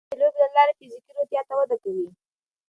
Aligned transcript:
ماشومان 0.03 0.19
د 0.19 0.19
لوبو 0.21 0.39
له 0.41 0.47
لارې 0.55 0.73
د 0.73 0.75
فزیکي 0.79 1.11
روغتیا 1.17 1.41
وده 1.57 1.77
کوي. 1.83 2.07